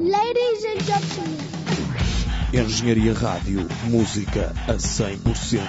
Ladies 0.00 0.64
and 0.64 0.80
gentlemen. 0.80 1.36
Engenharia 2.54 3.12
Rádio, 3.12 3.68
música 3.84 4.54
a 4.66 4.72
100%. 4.72 5.60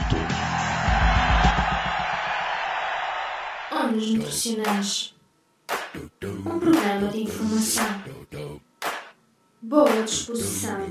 Ondas 3.74 4.08
Nutricionais 4.08 5.14
Um 6.46 6.60
programa 6.60 7.10
de 7.10 7.24
informação, 7.24 8.02
boa 9.62 10.02
disposição, 10.04 10.88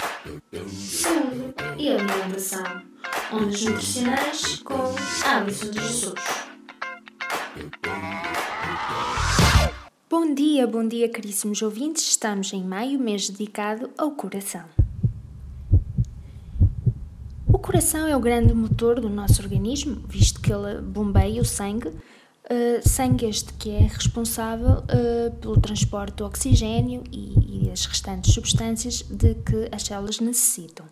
saúde 0.68 1.54
e 1.78 1.88
alimentação. 1.88 2.82
Ondas 3.32 3.62
Nutricionais 3.62 4.56
com 4.56 4.94
Alisson 5.24 5.70
de 5.70 5.80
Jesus. 5.80 6.14
Bom 10.22 10.34
dia, 10.34 10.66
bom 10.66 10.86
dia, 10.86 11.08
caríssimos 11.08 11.62
ouvintes. 11.62 12.10
Estamos 12.10 12.52
em 12.52 12.62
maio, 12.62 13.00
mês 13.00 13.30
dedicado 13.30 13.88
ao 13.96 14.10
coração. 14.10 14.64
O 17.48 17.58
coração 17.58 18.06
é 18.06 18.14
o 18.14 18.20
grande 18.20 18.52
motor 18.52 19.00
do 19.00 19.08
nosso 19.08 19.40
organismo, 19.40 19.96
visto 20.06 20.38
que 20.38 20.52
ele 20.52 20.82
bombeia 20.82 21.40
o 21.40 21.44
sangue, 21.44 21.88
uh, 21.88 22.86
sangue 22.86 23.24
este 23.24 23.54
que 23.54 23.70
é 23.70 23.78
responsável 23.78 24.84
uh, 24.84 25.34
pelo 25.36 25.58
transporte 25.58 26.16
do 26.16 26.26
oxigênio 26.26 27.02
e, 27.10 27.64
e, 27.64 27.70
as 27.70 27.86
restantes 27.86 28.34
substâncias 28.34 29.00
de 29.00 29.36
que 29.36 29.70
as 29.72 29.84
células 29.84 30.20
necessitam. 30.20 30.84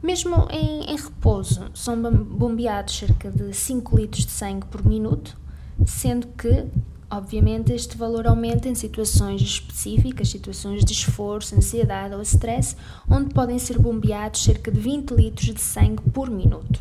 Mesmo 0.00 0.46
em, 0.48 0.84
em 0.84 0.96
repouso, 0.96 1.68
são 1.74 2.00
bombeados 2.00 2.96
cerca 2.96 3.32
de 3.32 3.52
5 3.52 3.96
litros 3.96 4.24
de 4.24 4.30
sangue 4.30 4.64
por 4.66 4.86
minuto, 4.86 5.36
sendo 5.84 6.28
que 6.28 6.68
Obviamente, 7.10 7.72
este 7.72 7.96
valor 7.96 8.28
aumenta 8.28 8.68
em 8.68 8.74
situações 8.76 9.42
específicas, 9.42 10.28
situações 10.28 10.84
de 10.84 10.92
esforço, 10.92 11.56
ansiedade 11.56 12.14
ou 12.14 12.22
stress, 12.22 12.76
onde 13.10 13.34
podem 13.34 13.58
ser 13.58 13.80
bombeados 13.80 14.44
cerca 14.44 14.70
de 14.70 14.78
20 14.78 15.10
litros 15.10 15.52
de 15.52 15.60
sangue 15.60 16.02
por 16.12 16.30
minuto. 16.30 16.80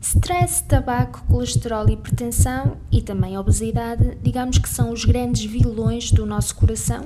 Stress, 0.00 0.64
tabaco, 0.64 1.22
colesterol, 1.28 1.86
hipertensão 1.86 2.78
e 2.90 3.02
também 3.02 3.36
obesidade, 3.36 4.16
digamos 4.22 4.56
que 4.56 4.68
são 4.68 4.90
os 4.90 5.04
grandes 5.04 5.44
vilões 5.44 6.10
do 6.10 6.24
nosso 6.24 6.54
coração, 6.54 7.04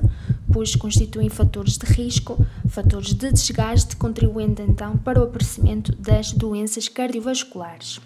pois 0.52 0.76
constituem 0.76 1.28
fatores 1.28 1.76
de 1.76 1.86
risco, 1.86 2.46
fatores 2.68 3.12
de 3.12 3.32
desgaste, 3.32 3.96
contribuindo 3.96 4.62
então 4.62 4.96
para 4.98 5.20
o 5.20 5.24
aparecimento 5.24 5.90
das 5.96 6.30
doenças 6.30 6.88
cardiovasculares. 6.88 8.00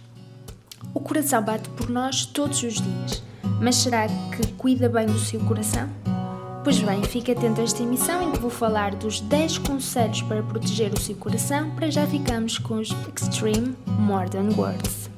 O 0.94 1.00
coração 1.00 1.42
bate 1.42 1.68
por 1.70 1.90
nós 1.90 2.24
todos 2.24 2.62
os 2.62 2.74
dias 2.74 3.31
mas 3.62 3.76
será 3.76 4.08
que 4.08 4.46
cuida 4.58 4.88
bem 4.88 5.06
do 5.06 5.18
seu 5.18 5.38
coração? 5.40 5.88
Pois 6.64 6.80
bem, 6.80 7.02
fique 7.04 7.30
atento 7.30 7.60
a 7.60 7.64
esta 7.64 7.82
emissão 7.82 8.22
em 8.22 8.32
que 8.32 8.40
vou 8.40 8.50
falar 8.50 8.94
dos 8.94 9.20
10 9.20 9.58
conselhos 9.58 10.20
para 10.22 10.42
proteger 10.42 10.92
o 10.92 11.00
seu 11.00 11.14
coração, 11.14 11.70
para 11.70 11.90
já 11.90 12.06
ficamos 12.06 12.58
com 12.58 12.74
os 12.74 12.90
Extreme 12.90 13.76
Modern 13.86 14.52
Words. 14.58 15.11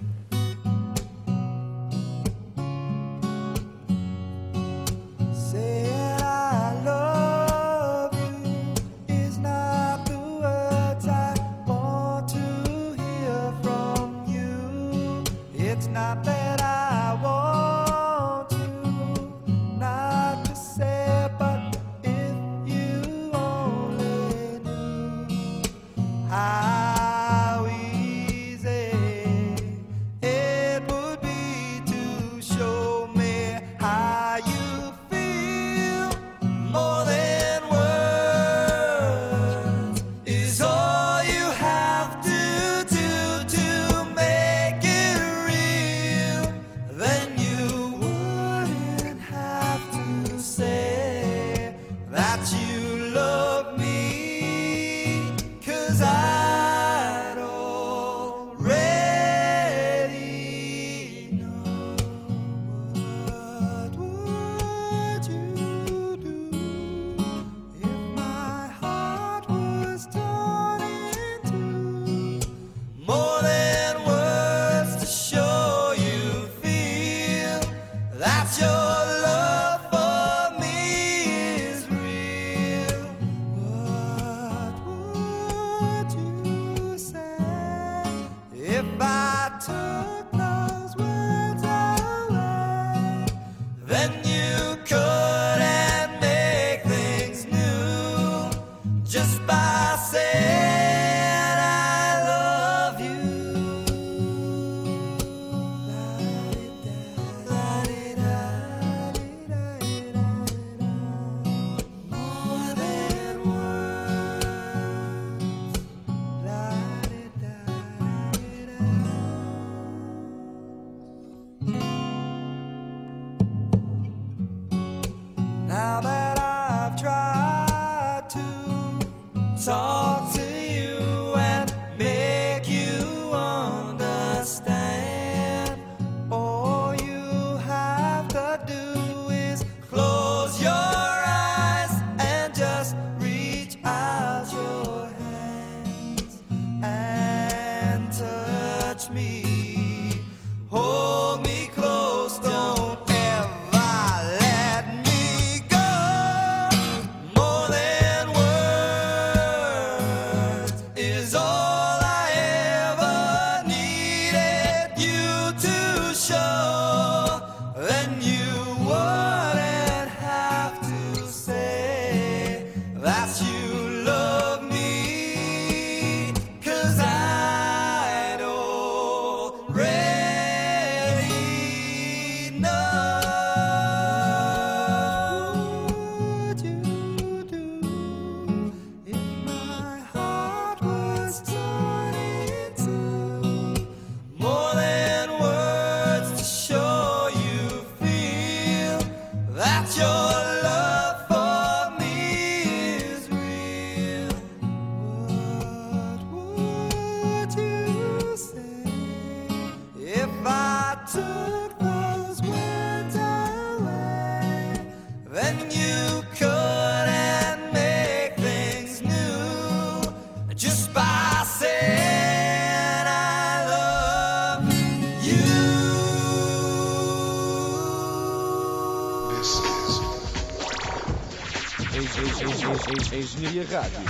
Engenharia 233.12 233.64
Rádio. 233.64 234.00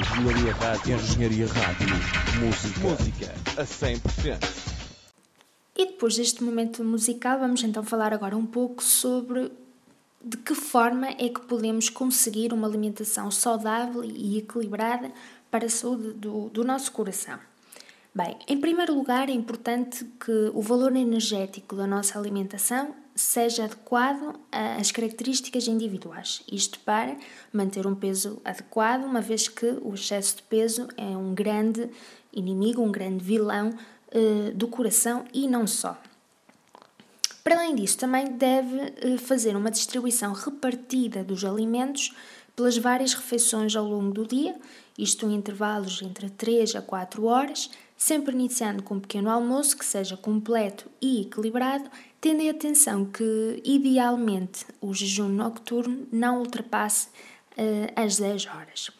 Engenharia 0.00 0.54
Rádio. 0.54 0.94
Engenharia 0.94 1.46
Rádio. 1.46 1.88
Música. 2.40 2.80
Música 2.80 3.34
a 3.56 3.64
100%. 3.64 4.72
E 5.76 5.86
depois 5.86 6.16
deste 6.16 6.42
momento 6.42 6.84
musical, 6.84 7.38
vamos 7.38 7.62
então 7.62 7.82
falar 7.82 8.12
agora 8.12 8.36
um 8.36 8.46
pouco 8.46 8.82
sobre 8.82 9.50
de 10.24 10.36
que 10.36 10.54
forma 10.54 11.08
é 11.08 11.28
que 11.28 11.40
podemos 11.40 11.88
conseguir 11.90 12.52
uma 12.52 12.68
alimentação 12.68 13.30
saudável 13.30 14.04
e 14.04 14.38
equilibrada 14.38 15.10
para 15.50 15.66
a 15.66 15.70
saúde 15.70 16.12
do, 16.12 16.48
do 16.48 16.64
nosso 16.64 16.92
coração. 16.92 17.38
Bem, 18.14 18.36
em 18.46 18.60
primeiro 18.60 18.94
lugar, 18.94 19.30
é 19.30 19.32
importante 19.32 20.04
que 20.20 20.50
o 20.52 20.60
valor 20.60 20.94
energético 20.94 21.74
da 21.74 21.86
nossa 21.86 22.18
alimentação 22.18 22.94
seja 23.14 23.64
adequado 23.64 24.38
às 24.50 24.90
características 24.90 25.66
individuais. 25.66 26.42
Isto 26.50 26.78
para 26.80 27.16
manter 27.50 27.86
um 27.86 27.94
peso 27.94 28.38
adequado, 28.44 29.04
uma 29.04 29.22
vez 29.22 29.48
que 29.48 29.78
o 29.80 29.94
excesso 29.94 30.36
de 30.36 30.42
peso 30.42 30.88
é 30.98 31.16
um 31.16 31.34
grande 31.34 31.88
inimigo, 32.34 32.82
um 32.82 32.92
grande 32.92 33.24
vilão 33.24 33.70
eh, 34.10 34.50
do 34.54 34.68
coração 34.68 35.24
e 35.32 35.48
não 35.48 35.66
só. 35.66 35.98
Para 37.42 37.56
além 37.56 37.74
disso, 37.74 37.96
também 37.96 38.26
deve 38.32 38.92
eh, 39.00 39.16
fazer 39.16 39.56
uma 39.56 39.70
distribuição 39.70 40.34
repartida 40.34 41.24
dos 41.24 41.46
alimentos 41.46 42.14
pelas 42.54 42.76
várias 42.76 43.14
refeições 43.14 43.74
ao 43.74 43.86
longo 43.86 44.12
do 44.12 44.26
dia, 44.26 44.54
isto 44.98 45.26
em 45.26 45.34
intervalos 45.34 46.02
entre 46.02 46.28
3 46.28 46.76
a 46.76 46.82
4 46.82 47.24
horas, 47.24 47.70
sempre 48.02 48.34
iniciando 48.34 48.82
com 48.82 48.94
um 48.94 49.00
pequeno 49.00 49.30
almoço 49.30 49.78
que 49.78 49.84
seja 49.84 50.16
completo 50.16 50.90
e 51.00 51.20
equilibrado, 51.20 51.88
tendo 52.20 52.40
em 52.40 52.50
atenção 52.50 53.04
que, 53.04 53.62
idealmente, 53.64 54.66
o 54.80 54.92
jejum 54.92 55.28
nocturno 55.28 56.08
não 56.10 56.40
ultrapasse 56.40 57.06
uh, 57.06 57.92
as 57.94 58.16
10 58.16 58.46
horas. 58.46 58.90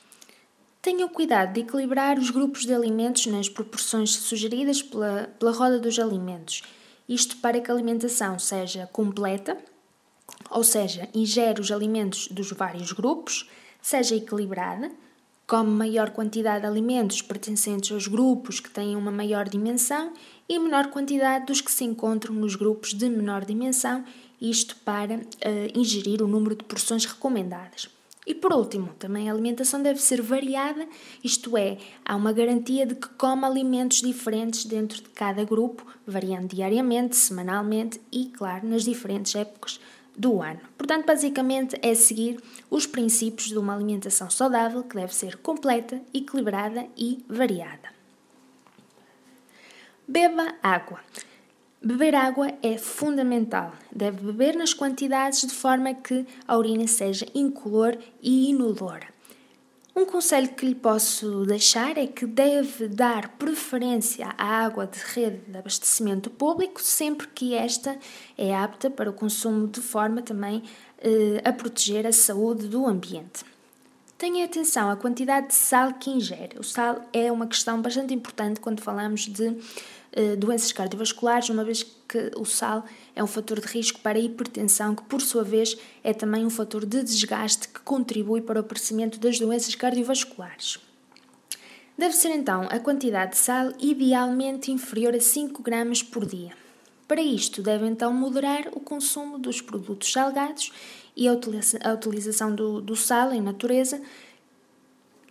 Tenha 0.81 1.05
o 1.05 1.09
cuidado 1.11 1.53
de 1.53 1.63
equilibrar 1.63 2.17
os 2.17 2.31
grupos 2.31 2.65
de 2.65 2.73
alimentos 2.73 3.27
nas 3.27 3.49
proporções 3.49 4.11
sugeridas 4.11 4.81
pela, 4.81 5.29
pela 5.37 5.51
roda 5.51 5.81
dos 5.81 5.99
alimentos. 5.99 6.63
Isto 7.09 7.39
para 7.39 7.61
que 7.61 7.73
a 7.73 7.75
alimentação 7.75 8.39
seja 8.39 8.89
completa, 8.93 9.59
ou 10.49 10.63
seja, 10.63 11.09
ingere 11.13 11.61
os 11.61 11.73
alimentos 11.73 12.29
dos 12.29 12.53
vários 12.53 12.93
grupos, 12.93 13.51
seja 13.81 14.15
equilibrada, 14.15 14.93
come 15.47 15.71
maior 15.71 16.11
quantidade 16.11 16.63
de 16.63 16.67
alimentos 16.67 17.21
pertencentes 17.21 17.93
aos 17.93 18.07
grupos 18.07 18.61
que 18.61 18.71
têm 18.71 18.97
uma 18.97 19.11
maior 19.11 19.49
dimensão 19.49 20.13
e 20.49 20.59
menor 20.59 20.89
quantidade 20.89 21.47
dos 21.47 21.61
que 21.61 21.71
se 21.71 21.85
encontram 21.85 22.35
nos 22.35 22.57
grupos 22.57 22.95
de 22.95 23.09
menor 23.09 23.45
dimensão, 23.45 24.05
isto 24.41 24.77
para 24.85 25.17
uh, 25.17 25.21
ingerir 25.79 26.23
o 26.23 26.27
número 26.27 26.57
de 26.57 26.65
porções 26.65 27.05
recomendadas. 27.05 27.89
E 28.25 28.35
por 28.35 28.53
último, 28.53 28.91
também 29.01 29.29
a 29.29 29.33
alimentação 29.33 29.83
deve 29.83 30.01
ser 30.01 30.23
variada, 30.23 30.87
isto 31.25 31.57
é, 31.57 31.79
há 32.05 32.15
uma 32.15 32.33
garantia 32.33 32.87
de 32.87 32.95
que 32.95 33.09
come 33.09 33.45
alimentos 33.45 34.01
diferentes 34.01 34.65
dentro 34.65 35.03
de 35.03 35.09
cada 35.09 35.45
grupo, 35.45 35.85
variando 36.07 36.55
diariamente, 36.55 37.17
semanalmente 37.17 38.01
e, 38.13 38.27
claro, 38.27 38.69
nas 38.69 38.85
diferentes 38.85 39.35
épocas 39.35 39.81
do 40.17 40.43
ano. 40.43 40.61
Portanto, 40.77 41.07
basicamente 41.07 41.77
é 41.83 41.95
seguir 41.95 42.41
os 42.71 42.87
princípios 42.87 43.49
de 43.49 43.59
uma 43.59 43.75
alimentação 43.75 44.29
saudável 44.29 44.83
que 44.83 44.97
deve 44.97 45.15
ser 45.15 45.37
completa, 45.39 46.01
equilibrada 46.13 46.87
e 46.97 47.25
variada. 47.29 47.91
Beba 50.07 50.55
água. 50.63 51.01
Beber 51.83 52.15
água 52.15 52.53
é 52.63 52.79
fundamental. 52.79 53.73
Deve 53.91 54.25
beber 54.25 54.55
nas 54.55 54.73
quantidades 54.73 55.43
de 55.43 55.53
forma 55.53 55.95
que 55.95 56.27
a 56.47 56.57
urina 56.57 56.87
seja 56.87 57.27
incolor 57.35 57.97
e 58.23 58.51
inodora. 58.51 59.07
Um 59.95 60.07
conselho 60.07 60.49
que 60.55 60.65
lhe 60.65 60.75
posso 60.75 61.45
deixar 61.45 61.99
é 61.99 62.07
que 62.07 62.25
deve 62.25 62.89
dar 62.89 63.29
preferência 63.37 64.35
à 64.39 64.65
água 64.65 64.87
de 64.87 64.99
rede 64.99 65.43
de 65.47 65.59
abastecimento 65.59 66.31
público 66.31 66.81
sempre 66.81 67.27
que 67.29 67.55
esta 67.55 67.99
é 68.39 68.55
apta 68.55 68.89
para 68.89 69.11
o 69.11 69.13
consumo 69.13 69.69
de 69.69 69.83
forma 69.83 70.23
também 70.23 70.63
eh, 70.99 71.43
a 71.45 71.53
proteger 71.53 72.07
a 72.07 72.13
saúde 72.13 72.69
do 72.69 72.87
ambiente. 72.87 73.45
Tenha 74.17 74.47
atenção 74.47 74.89
à 74.89 74.97
quantidade 74.97 75.49
de 75.49 75.55
sal 75.55 75.93
que 75.93 76.09
ingere. 76.09 76.59
O 76.59 76.65
sal 76.65 77.03
é 77.13 77.31
uma 77.31 77.47
questão 77.47 77.83
bastante 77.83 78.15
importante 78.15 78.61
quando 78.61 78.81
falamos 78.81 79.27
de 79.27 79.55
eh, 80.13 80.37
doenças 80.37 80.73
cardiovasculares, 80.73 81.51
uma 81.51 81.65
vez 81.65 81.83
que 82.09 82.31
o 82.37 82.47
sal 82.47 82.85
é 83.15 83.23
um 83.23 83.27
fator 83.27 83.61
de 83.61 83.67
risco 83.67 84.01
para 84.01 84.19
a 84.19 84.21
hipertensão, 84.21 84.95
que 84.95 85.03
por 85.05 85.21
sua 85.21 85.45
vez 85.45 85.77
é 86.03 86.13
também 86.13 86.45
um 86.45 86.51
fator 86.51 86.87
de 86.87 87.03
desgaste 87.03 87.69
que 87.69 87.81
contribui 87.81 88.41
para 88.41 88.59
o 88.59 88.61
aparecimento 88.61 89.19
das 89.19 89.39
doenças 89.39 89.75
cardiovasculares. 89.75 90.79
Deve 91.97 92.15
ser 92.15 92.31
então 92.31 92.63
a 92.71 92.79
quantidade 92.79 93.33
de 93.33 93.39
sal 93.39 93.73
idealmente 93.79 94.73
inferior 94.73 95.15
a 95.15 95.21
5 95.21 95.63
gramas 95.63 96.03
por 96.03 96.25
dia. 96.25 96.53
Para 97.07 97.21
isto, 97.21 97.63
deve 97.63 97.87
então 97.87 98.13
moderar 98.13 98.69
o 98.73 98.81
consumo 98.81 99.39
dos 99.39 99.61
produtos 99.61 100.11
salgados 100.11 100.73
e 101.15 101.29
a 101.29 101.33
utilização 101.93 102.55
do, 102.55 102.81
do 102.81 102.97
sal 102.97 103.33
em 103.33 103.41
natureza 103.41 104.01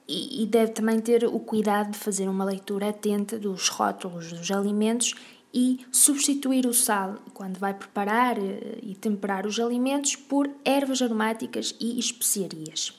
e, 0.07 0.45
deve 0.45 0.74
também 0.74 1.00
ter 1.00 1.25
o 1.25 1.39
cuidado 1.39 1.92
de 1.92 1.98
fazer 1.98 2.28
uma 2.28 2.44
leitura 2.44 2.89
atenta 2.89 3.39
dos 3.39 3.69
rótulos 3.69 4.31
dos 4.31 4.51
alimentos 4.51 5.16
e 5.53 5.86
substituir 5.92 6.65
o 6.65 6.74
sal 6.74 7.18
quando 7.33 7.57
vai 7.57 7.74
preparar 7.74 8.38
eh, 8.38 8.80
e 8.81 8.95
temperar 8.95 9.45
os 9.45 9.59
alimentos 9.59 10.15
por 10.15 10.50
ervas 10.63 11.01
aromáticas 11.01 11.75
e 11.80 12.00
especiarias. 12.00 12.94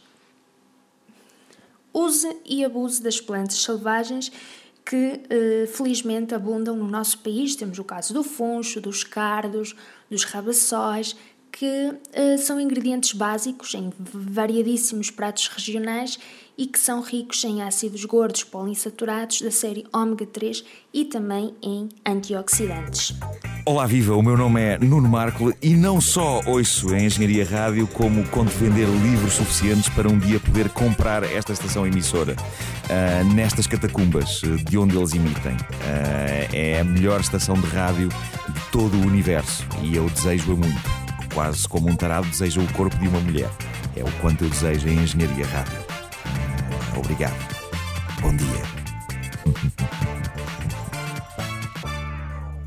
Use 1.94 2.36
e 2.44 2.64
abuse 2.64 3.02
das 3.02 3.20
plantas 3.20 3.62
selvagens 3.62 4.30
que 4.84 5.20
eh, 5.30 5.66
felizmente 5.66 6.34
abundam 6.34 6.76
no 6.76 6.88
nosso 6.88 7.18
país. 7.18 7.54
Temos 7.54 7.78
o 7.78 7.84
caso 7.84 8.12
do 8.12 8.22
funcho, 8.22 8.80
dos 8.80 9.04
cardos, 9.04 9.74
dos 10.10 10.24
rabaçóis, 10.24 11.16
que 11.52 11.92
eh, 12.14 12.36
são 12.38 12.58
ingredientes 12.58 13.12
básicos 13.12 13.74
em 13.74 13.92
variadíssimos 13.98 15.10
pratos 15.10 15.48
regionais 15.48 16.18
e 16.56 16.66
que 16.66 16.78
são 16.78 17.00
ricos 17.00 17.44
em 17.44 17.62
ácidos 17.62 18.04
gordos 18.04 18.44
poliinsaturados 18.44 19.42
da 19.42 19.50
série 19.50 19.86
ômega 19.92 20.26
3 20.26 20.64
e 20.92 21.04
também 21.04 21.54
em 21.62 21.88
antioxidantes. 22.06 23.14
Olá 23.64 23.86
viva, 23.86 24.14
o 24.16 24.22
meu 24.22 24.36
nome 24.36 24.60
é 24.60 24.78
Nuno 24.78 25.08
Marco 25.08 25.52
e 25.62 25.74
não 25.74 26.00
só 26.00 26.40
ouço 26.46 26.92
a 26.92 27.00
Engenharia 27.00 27.44
Rádio 27.44 27.86
como 27.86 28.26
conto 28.28 28.50
vender 28.50 28.86
livros 28.86 29.34
suficientes 29.34 29.88
para 29.90 30.08
um 30.08 30.18
dia 30.18 30.40
poder 30.40 30.68
comprar 30.70 31.22
esta 31.22 31.52
estação 31.52 31.86
emissora 31.86 32.34
uh, 32.34 33.34
nestas 33.34 33.66
catacumbas 33.66 34.42
uh, 34.42 34.56
de 34.56 34.76
onde 34.76 34.96
eles 34.96 35.14
emitem. 35.14 35.52
Uh, 35.52 36.48
é 36.52 36.80
a 36.80 36.84
melhor 36.84 37.20
estação 37.20 37.54
de 37.54 37.66
rádio 37.68 38.08
de 38.08 38.70
todo 38.70 38.96
o 38.96 39.06
universo 39.06 39.64
e 39.82 39.96
eu 39.96 40.08
desejo-a 40.10 40.56
muito. 40.56 41.01
Quase 41.34 41.66
como 41.66 41.88
um 41.88 41.96
tarado 41.96 42.26
deseja 42.28 42.60
o 42.60 42.72
corpo 42.74 42.96
de 42.98 43.08
uma 43.08 43.20
mulher. 43.20 43.50
É 43.96 44.02
o 44.02 44.12
quanto 44.20 44.44
eu 44.44 44.50
desejo 44.50 44.88
a 44.88 44.92
Engenharia 44.92 45.46
Rádio. 45.46 45.78
Obrigado. 46.96 47.36
Bom 48.20 48.36
dia. 48.36 48.62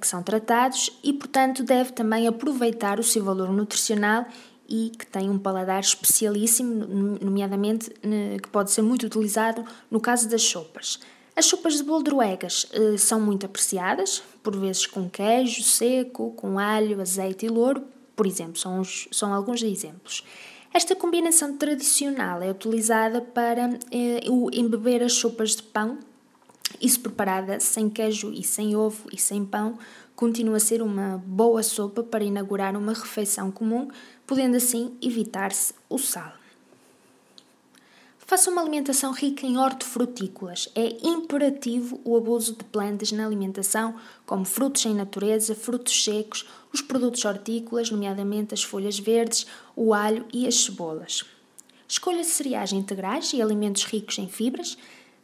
que 0.00 0.06
são 0.06 0.22
tratados 0.22 0.90
e, 1.02 1.12
portanto, 1.12 1.62
deve 1.62 1.92
também 1.92 2.26
aproveitar 2.26 3.00
o 3.00 3.02
seu 3.02 3.24
valor 3.24 3.50
nutricional 3.50 4.26
e 4.68 4.90
que 4.90 5.06
tem 5.06 5.28
um 5.28 5.38
paladar 5.38 5.80
especialíssimo, 5.80 6.86
nomeadamente 7.20 7.90
que 8.42 8.48
pode 8.48 8.70
ser 8.70 8.82
muito 8.82 9.06
utilizado 9.06 9.64
no 9.90 10.00
caso 10.00 10.28
das 10.28 10.42
sopas. 10.42 10.98
As 11.34 11.46
sopas 11.46 11.78
de 11.78 11.82
boldroegas 11.82 12.66
eh, 12.72 12.96
são 12.98 13.18
muito 13.18 13.46
apreciadas, 13.46 14.22
por 14.42 14.54
vezes 14.54 14.86
com 14.86 15.08
queijo 15.08 15.62
seco, 15.62 16.32
com 16.32 16.58
alho, 16.58 17.00
azeite 17.00 17.46
e 17.46 17.48
louro, 17.48 17.82
por 18.14 18.26
exemplo, 18.26 18.58
são, 18.58 18.80
os, 18.80 19.08
são 19.10 19.32
alguns 19.32 19.62
exemplos. 19.62 20.22
Esta 20.74 20.94
combinação 20.94 21.56
tradicional 21.56 22.42
é 22.42 22.50
utilizada 22.50 23.22
para 23.22 23.78
eh, 23.90 24.20
embeber 24.52 25.02
as 25.02 25.14
sopas 25.14 25.56
de 25.56 25.62
pão 25.62 25.98
isso 26.80 27.00
preparada 27.00 27.60
sem 27.60 27.88
queijo 27.88 28.32
e 28.32 28.42
sem 28.42 28.74
ovo 28.76 29.08
e 29.12 29.18
sem 29.18 29.44
pão, 29.44 29.78
continua 30.14 30.56
a 30.56 30.60
ser 30.60 30.82
uma 30.82 31.22
boa 31.26 31.62
sopa 31.62 32.02
para 32.02 32.24
inaugurar 32.24 32.76
uma 32.76 32.92
refeição 32.92 33.50
comum, 33.50 33.88
podendo 34.26 34.56
assim 34.56 34.96
evitar-se 35.00 35.74
o 35.88 35.98
sal. 35.98 36.32
Faça 38.32 38.50
uma 38.50 38.62
alimentação 38.62 39.12
rica 39.12 39.44
em 39.44 39.58
hortofrutícolas. 39.58 40.66
É 40.74 41.06
imperativo 41.06 42.00
o 42.02 42.16
abuso 42.16 42.56
de 42.56 42.64
plantas 42.64 43.12
na 43.12 43.26
alimentação, 43.26 43.94
como 44.24 44.46
frutos 44.46 44.86
em 44.86 44.94
natureza, 44.94 45.54
frutos 45.54 46.02
secos, 46.02 46.48
os 46.72 46.80
produtos 46.80 47.24
hortícolas, 47.26 47.90
nomeadamente 47.90 48.54
as 48.54 48.62
folhas 48.62 48.98
verdes, 48.98 49.46
o 49.76 49.92
alho 49.92 50.24
e 50.32 50.46
as 50.46 50.54
cebolas. 50.54 51.24
Escolha 51.86 52.24
cereais 52.24 52.72
integrais 52.72 53.34
e 53.34 53.42
alimentos 53.42 53.84
ricos 53.84 54.16
em 54.16 54.26
fibras, 54.26 54.78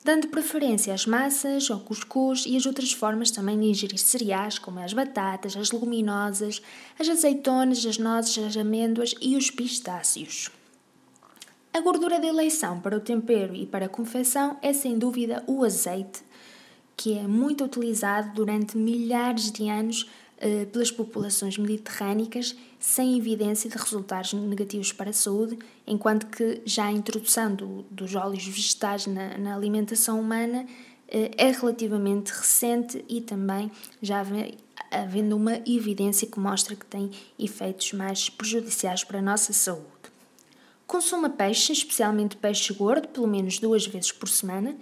dando 0.05 0.28
preferência 0.28 0.95
às 0.95 1.07
massas, 1.07 1.71
ao 1.71 1.81
cuscuz 1.81 2.45
e 2.47 2.57
as 2.57 2.67
outras 2.67 2.93
formas 2.93 3.31
também 3.31 3.59
de 3.59 3.67
ingerir 3.67 3.99
cereais, 3.99 4.59
como 4.59 4.78
as 4.81 4.93
batatas, 4.93 5.57
as 5.57 5.71
leguminosas, 5.71 6.62
as 6.99 7.09
azeitonas, 7.09 7.85
as 7.85 7.99
nozes, 7.99 8.38
as 8.38 8.57
amêndoas 8.57 9.14
e 9.21 9.37
os 9.37 9.50
pistáceos. 9.50 10.50
A 11.73 11.81
gordura 11.81 12.19
de 12.19 12.26
eleição 12.26 12.81
para 12.81 12.97
o 12.97 13.00
tempero 13.00 13.55
e 13.55 13.67
para 13.67 13.87
a 13.87 13.88
confecção 13.88 14.57
é 14.62 14.73
sem 14.73 14.99
dúvida 14.99 15.45
o 15.47 15.62
azeite, 15.64 16.23
que 16.97 17.17
é 17.17 17.23
muito 17.23 17.64
utilizado 17.64 18.33
durante 18.35 18.76
milhares 18.76 19.52
de 19.52 19.69
anos 19.69 20.09
eh, 20.40 20.66
pelas 20.66 20.90
populações 20.90 21.59
mediterrânicas, 21.59 22.54
sem 22.78 23.18
evidência 23.18 23.68
de 23.68 23.76
resultados 23.76 24.33
negativos 24.33 24.92
para 24.92 25.11
a 25.11 25.12
saúde, 25.12 25.59
enquanto 25.85 26.26
que 26.26 26.62
já 26.64 26.87
a 26.87 26.92
introdução 26.92 27.52
do, 27.52 27.83
dos 27.90 28.14
óleos 28.14 28.47
vegetais 28.47 29.07
na, 29.07 29.37
na 29.37 29.57
alimentação 29.57 30.21
humana 30.21 30.64
eh, 31.09 31.33
é 31.37 31.50
relativamente 31.50 32.30
recente 32.30 33.04
e 33.09 33.21
também 33.21 33.68
já 34.00 34.25
havendo 34.92 35.37
uma 35.37 35.57
evidência 35.66 36.28
que 36.28 36.38
mostra 36.38 36.76
que 36.76 36.87
tem 36.87 37.11
efeitos 37.37 37.92
mais 37.92 38.30
prejudiciais 38.30 39.02
para 39.02 39.18
a 39.18 39.23
nossa 39.23 39.52
saúde. 39.52 39.87
Consuma 40.87 41.28
peixe, 41.28 41.73
especialmente 41.73 42.37
peixe 42.37 42.73
gordo, 42.73 43.09
pelo 43.09 43.26
menos 43.26 43.59
duas 43.59 43.87
vezes 43.87 44.12
por 44.12 44.28
semana. 44.28 44.76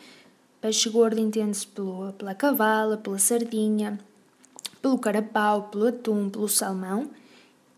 Peixe 0.60 0.88
gordo 0.90 1.18
entende-se 1.18 1.66
pela 1.66 2.34
cavala, 2.34 2.96
pela 2.96 3.18
sardinha, 3.18 3.98
pelo 4.86 4.98
carapau, 4.98 5.64
pelo 5.64 5.88
atum, 5.88 6.30
pelo 6.30 6.48
salmão. 6.48 7.10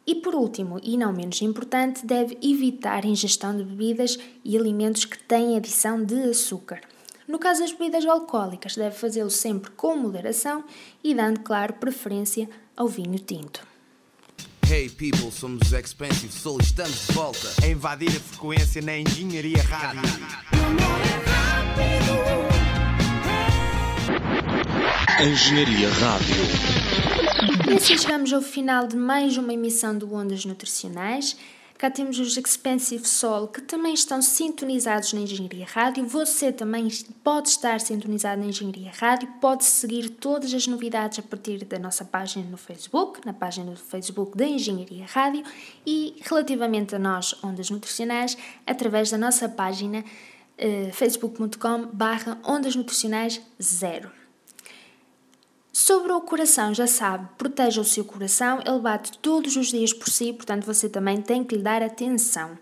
E 0.07 0.17
por 0.17 0.35
último, 0.35 0.79
e 0.83 0.95
não 0.99 1.11
menos 1.11 1.41
importante, 1.41 2.05
deve 2.05 2.37
evitar 2.43 3.03
a 3.03 3.09
ingestão 3.09 3.57
de 3.57 3.65
bebidas 3.65 4.19
e 4.45 4.59
alimentos 4.59 5.07
que 5.07 5.19
têm 5.19 5.57
adição 5.57 6.05
de 6.05 6.29
açúcar. 6.29 6.83
No 7.27 7.39
caso 7.39 7.61
das 7.61 7.73
bebidas 7.73 8.05
alcoólicas, 8.05 8.77
deve 8.77 8.95
fazê-lo 8.95 9.31
sempre 9.31 9.71
com 9.71 9.97
moderação 9.97 10.63
e 11.03 11.15
dando, 11.15 11.41
claro, 11.41 11.75
preferência 11.75 12.49
ao 12.77 12.87
vinho 12.87 13.19
tinto. 13.19 13.67
Hey 14.71 14.91
people, 14.91 15.33
somos 15.33 15.63
os 15.63 15.73
Expensive 15.73 16.31
Soul 16.31 16.61
estamos 16.61 17.07
de 17.07 17.13
volta 17.15 17.49
a 17.63 17.67
invadir 17.67 18.11
a 18.11 18.21
frequência 18.21 18.83
na 18.83 18.99
Engenharia 18.99 19.63
Rádio. 19.63 20.03
Engenharia 25.21 25.89
Rádio. 25.89 26.78
E 27.69 27.75
assim 27.75 27.99
chegamos 27.99 28.33
ao 28.33 28.41
final 28.41 28.87
de 28.87 28.97
mais 28.97 29.37
uma 29.37 29.53
emissão 29.53 29.97
do 29.97 30.15
Ondas 30.15 30.43
Nutricionais. 30.47 31.37
Cá 31.77 31.91
temos 31.91 32.19
os 32.19 32.35
Expensive 32.35 33.07
Soul 33.07 33.49
que 33.49 33.61
também 33.61 33.93
estão 33.93 34.23
sintonizados 34.23 35.13
na 35.13 35.21
Engenharia 35.21 35.67
Rádio. 35.67 36.07
Você 36.07 36.51
também 36.51 36.89
pode 37.23 37.51
estar 37.51 37.79
sintonizado 37.79 38.41
na 38.41 38.49
Engenharia 38.49 38.91
Rádio, 38.91 39.29
pode 39.39 39.67
seguir 39.67 40.09
todas 40.09 40.55
as 40.55 40.67
novidades 40.67 41.19
a 41.19 41.23
partir 41.23 41.63
da 41.67 41.79
nossa 41.79 42.07
página 42.07 42.49
no 42.49 42.57
Facebook, 42.57 43.21
na 43.27 43.35
página 43.35 43.71
do 43.71 43.77
Facebook 43.77 44.35
da 44.35 44.47
Engenharia 44.47 45.05
Rádio 45.07 45.45
e 45.87 46.17
relativamente 46.23 46.95
a 46.95 46.99
nós, 46.99 47.35
Ondas 47.45 47.69
Nutricionais, 47.69 48.35
através 48.67 49.11
da 49.11 49.19
nossa 49.19 49.47
página 49.47 50.03
uh, 50.59 50.93
facebook.com 50.95 51.89
barra 51.93 52.39
Ondas 52.47 52.75
Nutricionais 52.75 53.43
Zero. 53.63 54.11
Sobre 55.89 56.13
o 56.13 56.21
coração, 56.21 56.75
já 56.75 56.87
sabe, 56.87 57.27
proteja 57.39 57.81
o 57.81 57.85
seu 57.85 58.05
coração, 58.05 58.61
ele 58.67 58.79
bate 58.79 59.17
todos 59.21 59.57
os 59.57 59.69
dias 59.69 59.91
por 59.91 60.11
si, 60.11 60.35
portanto 60.35 60.67
você 60.67 60.87
também 60.87 61.23
tem 61.23 61.43
que 61.43 61.57
lhe 61.57 61.63
dar 61.63 61.83
atenção. 61.83 62.59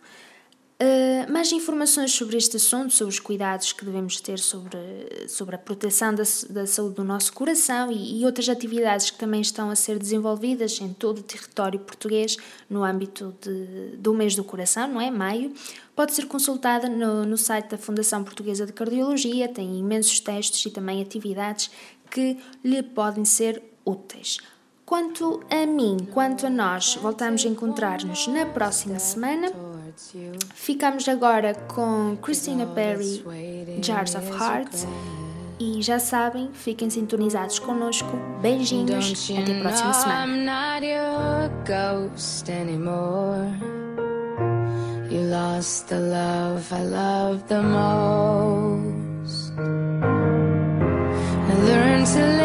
Uh, 0.79 1.33
mais 1.33 1.51
informações 1.53 2.13
sobre 2.13 2.37
este 2.37 2.59
assunto, 2.59 2.93
sobre 2.93 3.15
os 3.15 3.19
cuidados 3.19 3.73
que 3.73 3.83
devemos 3.83 4.21
ter 4.21 4.39
sobre, 4.39 4.79
sobre 5.27 5.55
a 5.55 5.59
proteção 5.59 6.15
da, 6.15 6.23
da 6.51 6.67
saúde 6.67 6.97
do 6.97 7.05
nosso 7.05 7.33
coração 7.33 7.91
e, 7.91 8.21
e, 8.21 8.27
outras 8.27 8.47
atividades 8.47 9.11
que 9.11 9.17
também 9.17 9.41
estão 9.41 9.71
a 9.71 9.75
ser 9.75 9.99
desenvolvidas 9.99 10.79
em 10.83 10.93
todo 10.93 11.21
o 11.21 11.23
território 11.23 11.81
português 11.81 12.37
no 12.69 12.85
âmbito 12.85 13.35
de, 13.41 13.97
do 13.97 14.13
mês 14.13 14.37
do 14.37 14.45
coração, 14.45 14.87
não 14.87 15.01
é? 15.01 15.11
Maio, 15.11 15.55
pode 15.95 16.13
ser 16.13 16.27
consultada 16.27 16.91
no, 16.91 17.25
no 17.25 17.39
site 17.39 17.71
da 17.71 17.79
Fundação 17.79 18.23
Portuguesa 18.23 18.67
de 18.67 18.75
Cardiologia, 18.75 19.49
tem 19.49 19.79
imensos 19.79 20.21
testes 20.21 20.67
e 20.67 20.71
também 20.71 21.01
atividades 21.01 21.71
que 22.11 22.37
lhe 22.63 22.83
podem 22.83 23.25
ser 23.25 23.63
úteis. 23.83 24.37
Quanto 24.85 25.43
a 25.51 25.65
mim, 25.65 25.97
quanto 26.13 26.47
a 26.47 26.51
nós, 26.51 26.97
voltamos 26.97 27.47
a 27.47 27.49
encontrar-nos 27.49 28.27
na 28.27 28.45
próxima 28.45 28.99
semana. 28.99 29.51
Ficamos 30.55 31.09
agora 31.09 31.55
com 31.69 32.17
Christina 32.21 32.67
Perry, 32.67 33.25
Jars 33.83 34.15
of 34.15 34.31
Hearts. 34.31 34.87
E 35.59 35.81
já 35.81 35.99
sabem, 35.99 36.51
fiquem 36.53 36.91
sintonizados 36.91 37.59
connosco. 37.59 38.11
Beijinhos, 38.43 39.31
até 39.31 39.59
a 39.59 39.61
próxima 39.63 39.93
semana. 39.95 40.81
You 45.11 45.31
lost 45.31 45.87
the 45.87 45.99
love 45.99 46.75
I 46.75 46.83
love 46.83 47.45
the 47.49 47.63
most. 47.63 49.53
learn 51.67 52.05
to 52.05 52.36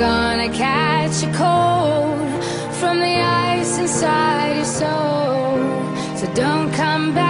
gonna 0.00 0.48
catch 0.48 1.22
a 1.22 1.30
cold 1.34 2.44
from 2.80 3.00
the 3.00 3.16
ice 3.20 3.76
inside 3.76 4.56
your 4.56 4.64
soul. 4.64 6.16
So 6.16 6.32
don't 6.32 6.72
come 6.72 7.12
back 7.14 7.29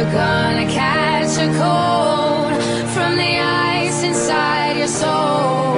You're 0.00 0.12
gonna 0.12 0.66
catch 0.66 1.36
a 1.36 1.48
cold 1.60 2.54
from 2.94 3.16
the 3.16 3.38
ice 3.38 4.02
inside 4.02 4.78
your 4.78 4.88
soul. 4.88 5.76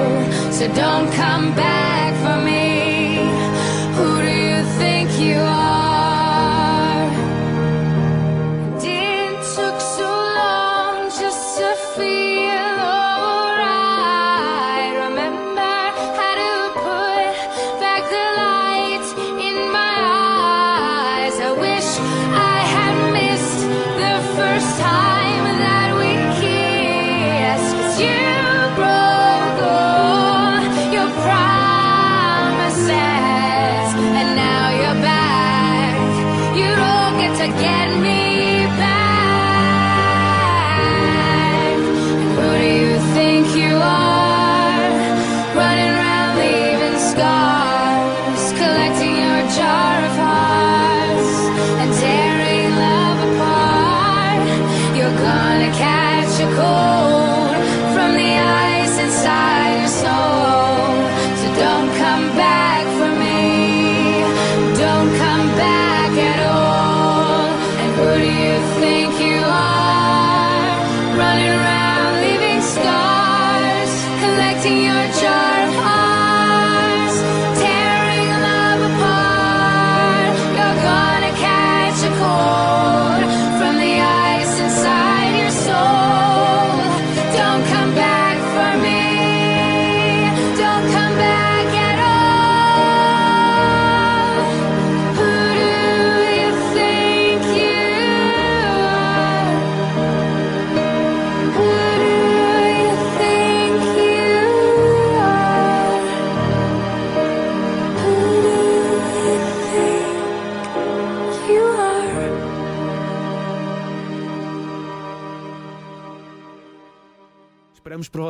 So 0.53 0.73
don't 0.75 1.11
come 1.11 1.53
back 1.57 2.15
for 2.23 2.42